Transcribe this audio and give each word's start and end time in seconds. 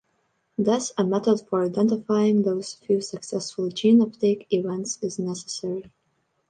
Thus, 0.57 0.91
a 0.97 1.03
method 1.03 1.41
for 1.47 1.63
identifying 1.63 2.41
those 2.41 2.73
few 2.73 3.01
successful 3.01 3.69
gene 3.69 4.01
uptake 4.01 4.47
events 4.49 4.97
is 5.03 5.19
necessary. 5.19 5.91